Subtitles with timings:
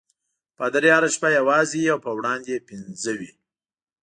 [0.57, 3.31] پادري هره شپه یوازې وي او په وړاندې یې پنځه وي.